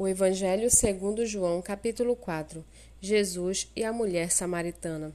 [0.00, 2.64] O Evangelho segundo João, capítulo 4.
[3.00, 5.12] Jesus e a mulher samaritana.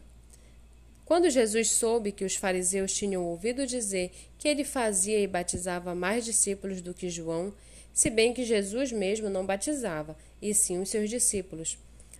[1.05, 6.25] Quando Jesus soube que os fariseus tinham ouvido dizer que ele fazia e batizava mais
[6.25, 7.53] discípulos do que João,
[7.93, 11.77] se bem que Jesus mesmo não batizava, e sim os seus discípulos,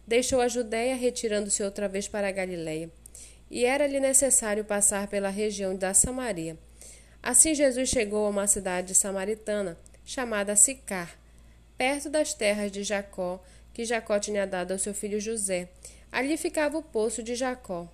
[0.08, 2.90] deixou a Judéia, retirando-se outra vez para a Galiléia.
[3.52, 6.58] E era-lhe necessário passar pela região da Samaria.
[7.22, 11.22] Assim Jesus chegou a uma cidade samaritana, chamada Sicar,
[11.84, 13.44] perto das terras de Jacó,
[13.74, 15.68] que Jacó tinha dado ao seu filho José.
[16.10, 17.90] Ali ficava o poço de Jacó.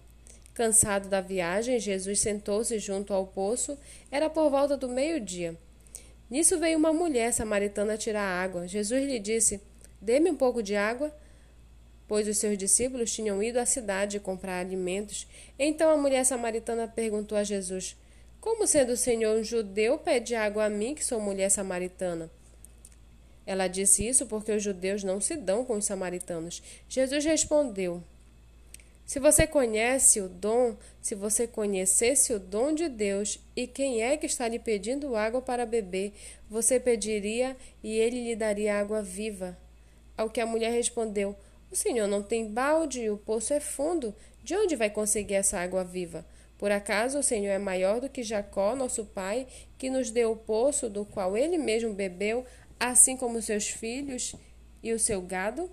[0.53, 3.75] Cansado da viagem, Jesus sentou-se junto ao poço.
[4.11, 5.57] Era por volta do meio-dia.
[6.29, 8.67] Nisso veio uma mulher samaritana tirar água.
[8.67, 9.59] Jesus lhe disse:
[9.99, 11.11] Dê-me um pouco de água.
[12.07, 15.25] Pois os seus discípulos tinham ido à cidade comprar alimentos.
[15.57, 17.97] Então a mulher samaritana perguntou a Jesus:
[18.39, 22.29] Como sendo o Senhor um judeu pede água a mim, que sou mulher samaritana?
[23.49, 26.61] Ela disse isso porque os judeus não se dão com os samaritanos.
[26.87, 28.03] Jesus respondeu:
[29.07, 34.15] Se você conhece o dom, se você conhecesse o dom de Deus e quem é
[34.17, 36.13] que está lhe pedindo água para beber,
[36.47, 39.57] você pediria e ele lhe daria água viva.
[40.15, 41.35] Ao que a mulher respondeu:
[41.71, 44.13] O senhor não tem balde e o poço é fundo.
[44.43, 46.23] De onde vai conseguir essa água viva?
[46.59, 50.35] Por acaso o Senhor é maior do que Jacó, nosso pai, que nos deu o
[50.35, 52.45] poço do qual ele mesmo bebeu,
[52.79, 54.35] assim como seus filhos
[54.81, 55.69] e o seu gado?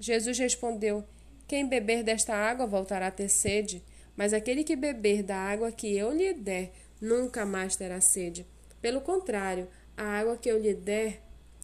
[0.00, 1.04] Jesus respondeu:
[1.46, 3.82] Quem beber desta água voltará a ter sede,
[4.16, 8.46] mas aquele que beber da água que eu lhe der nunca mais terá sede.
[8.80, 11.22] Pelo contrário, a água que eu lhe der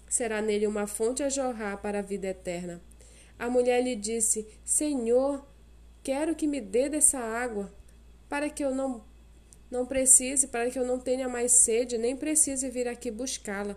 [0.08, 2.82] será nele uma fonte a jorrar para a vida eterna.
[3.38, 5.46] A mulher lhe disse: Senhor,
[6.02, 7.72] quero que me dê dessa água,
[8.28, 9.02] para que eu não
[9.70, 13.76] não precise, para que eu não tenha mais sede, nem precise vir aqui buscá-la.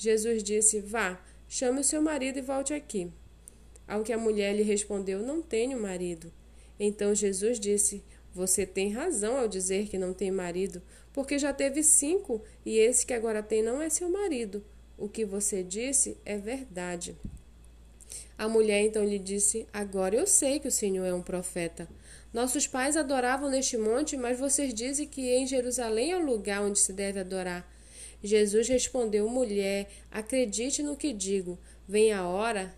[0.00, 3.12] Jesus disse: Vá, chame o seu marido e volte aqui.
[3.86, 6.32] Ao que a mulher lhe respondeu: Não tenho marido.
[6.78, 10.80] Então Jesus disse: Você tem razão ao dizer que não tem marido,
[11.12, 14.64] porque já teve cinco e esse que agora tem não é seu marido.
[14.96, 17.14] O que você disse é verdade.
[18.38, 21.86] A mulher então lhe disse: Agora eu sei que o Senhor é um profeta.
[22.32, 26.78] Nossos pais adoravam neste monte, mas vocês dizem que em Jerusalém é o lugar onde
[26.78, 27.70] se deve adorar.
[28.22, 31.58] Jesus respondeu: Mulher, acredite no que digo.
[31.88, 32.74] Vem a hora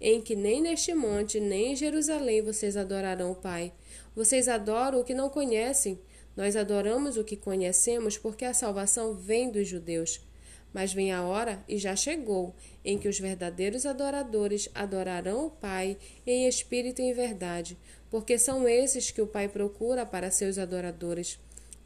[0.00, 3.72] em que nem neste monte, nem em Jerusalém vocês adorarão o Pai.
[4.16, 6.00] Vocês adoram o que não conhecem.
[6.34, 10.20] Nós adoramos o que conhecemos, porque a salvação vem dos judeus.
[10.72, 12.54] Mas vem a hora, e já chegou,
[12.84, 17.76] em que os verdadeiros adoradores adorarão o Pai em espírito e em verdade,
[18.08, 21.38] porque são esses que o Pai procura para seus adoradores.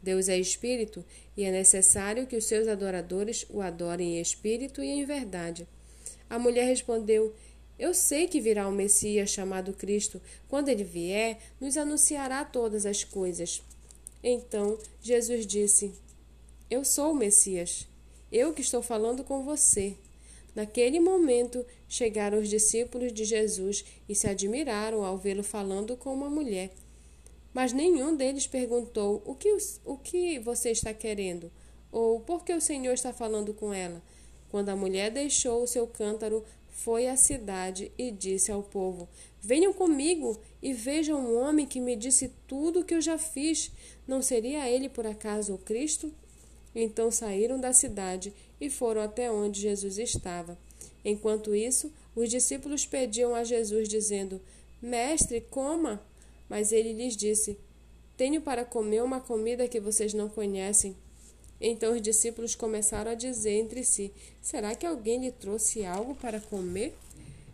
[0.05, 1.03] Deus é espírito
[1.35, 5.67] e é necessário que os seus adoradores o adorem em espírito e em verdade.
[6.29, 7.33] A mulher respondeu:
[7.79, 10.21] Eu sei que virá o Messias chamado Cristo.
[10.47, 13.63] Quando ele vier, nos anunciará todas as coisas.
[14.23, 15.91] Então Jesus disse:
[16.69, 17.87] Eu sou o Messias.
[18.31, 19.95] Eu que estou falando com você.
[20.53, 26.29] Naquele momento chegaram os discípulos de Jesus e se admiraram ao vê-lo falando com uma
[26.29, 26.69] mulher.
[27.55, 29.55] Mas nenhum deles perguntou: o que,
[29.85, 31.49] o que você está querendo?
[31.89, 34.03] Ou por que o Senhor está falando com ela?
[34.49, 39.07] Quando a mulher deixou o seu cântaro, foi à cidade e disse ao povo:
[39.41, 43.71] Venham comigo e vejam um homem que me disse tudo o que eu já fiz.
[44.05, 46.13] Não seria ele por acaso o Cristo?
[46.75, 50.57] Então saíram da cidade e foram até onde Jesus estava.
[51.05, 54.41] Enquanto isso, os discípulos pediam a Jesus, dizendo:
[54.81, 56.03] Mestre, coma.
[56.49, 57.57] Mas ele lhes disse:
[58.15, 60.95] Tenho para comer uma comida que vocês não conhecem.
[61.59, 64.11] Então os discípulos começaram a dizer entre si:
[64.41, 66.93] Será que alguém lhe trouxe algo para comer?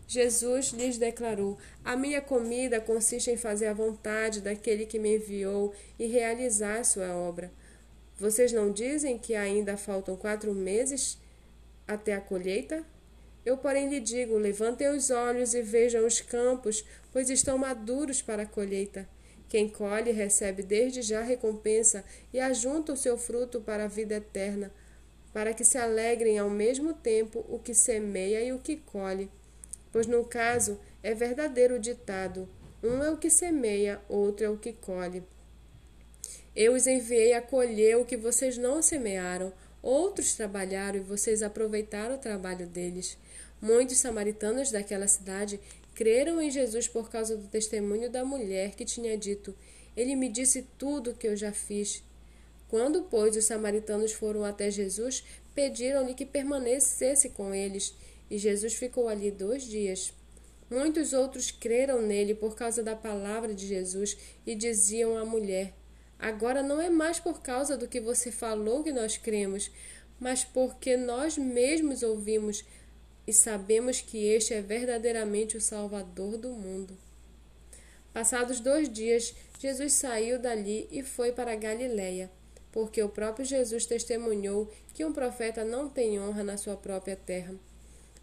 [0.06, 5.72] Jesus lhes declarou: A minha comida consiste em fazer a vontade daquele que me enviou
[5.98, 7.50] e realizar sua obra.
[8.18, 11.18] Vocês não dizem que ainda faltam quatro meses
[11.88, 12.84] até a colheita?
[13.44, 18.44] Eu, porém, lhe digo: levantem os olhos e vejam os campos, pois estão maduros para
[18.44, 19.08] a colheita.
[19.48, 24.72] Quem colhe recebe desde já recompensa e ajunta o seu fruto para a vida eterna,
[25.32, 29.30] para que se alegrem ao mesmo tempo o que semeia e o que colhe.
[29.92, 32.48] Pois no caso é verdadeiro o ditado:
[32.82, 35.22] um é o que semeia, outro é o que colhe.
[36.54, 39.52] Eu os enviei a colher o que vocês não semearam,
[39.82, 43.18] outros trabalharam e vocês aproveitaram o trabalho deles.
[43.62, 45.60] Muitos samaritanos daquela cidade
[45.94, 49.54] creram em Jesus por causa do testemunho da mulher que tinha dito:
[49.96, 52.02] Ele me disse tudo o que eu já fiz.
[52.66, 55.22] Quando, pois, os samaritanos foram até Jesus,
[55.54, 57.94] pediram-lhe que permanecesse com eles.
[58.28, 60.12] e Jesus ficou ali dois dias.
[60.68, 65.72] Muitos outros creram nele por causa da palavra de Jesus e diziam à mulher:
[66.18, 69.70] Agora não é mais por causa do que você falou que nós cremos,
[70.18, 72.64] mas porque nós mesmos ouvimos
[73.26, 76.96] e sabemos que este é verdadeiramente o Salvador do mundo.
[78.12, 82.30] Passados dois dias, Jesus saiu dali e foi para Galiléia,
[82.70, 87.54] porque o próprio Jesus testemunhou que um profeta não tem honra na sua própria terra.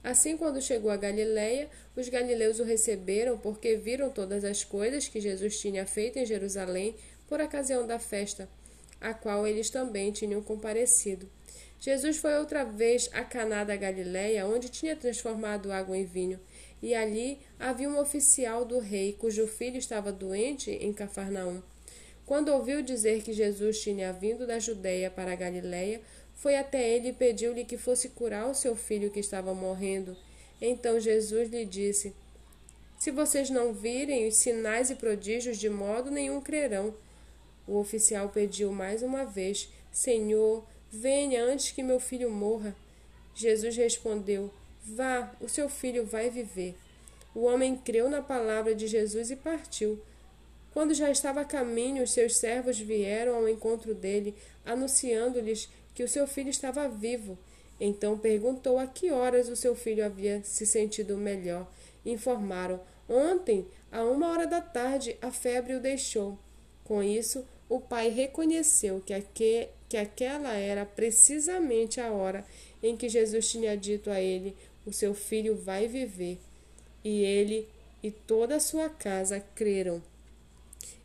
[0.04, 5.20] Assim, quando chegou a Galiléia, os galileus o receberam porque viram todas as coisas que
[5.20, 6.96] Jesus tinha feito em Jerusalém
[7.28, 8.48] por ocasião da festa,
[9.02, 11.30] a qual eles também tinham comparecido.
[11.80, 16.40] Jesus foi outra vez a Caná da Galiléia, onde tinha transformado água em vinho,
[16.82, 21.62] e ali havia um oficial do rei cujo filho estava doente em Cafarnaum.
[22.26, 26.02] Quando ouviu dizer que Jesus tinha vindo da Judéia para a Galiléia,
[26.36, 30.16] foi até ele e pediu-lhe que fosse curar o seu filho que estava morrendo.
[30.62, 32.14] Então Jesus lhe disse:
[32.98, 36.94] Se vocês não virem os sinais e prodígios, de modo nenhum crerão.
[37.68, 42.76] O oficial pediu mais uma vez: Senhor, venha antes que meu filho morra.
[43.34, 44.52] Jesus respondeu:
[44.84, 46.76] Vá, o seu filho vai viver.
[47.34, 50.02] O homem creu na palavra de Jesus e partiu.
[50.74, 56.08] Quando já estava a caminho, os seus servos vieram ao encontro dele, anunciando-lhes que o
[56.08, 57.38] seu filho estava vivo.
[57.80, 61.68] Então perguntou a que horas o seu filho havia se sentido melhor.
[62.06, 66.38] Informaram: Ontem, a uma hora da tarde, a febre o deixou.
[66.84, 72.46] Com isso, o pai reconheceu que, aque, que aquela era precisamente a hora
[72.82, 74.56] em que Jesus tinha dito a ele:
[74.86, 76.38] O seu filho vai viver.
[77.04, 77.68] E ele
[78.04, 80.02] e toda a sua casa creram.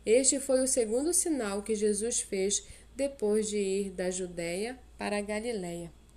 [0.05, 2.63] Este foi o segundo sinal que Jesus fez
[2.95, 5.91] depois de ir da Judéia para a Galiléia.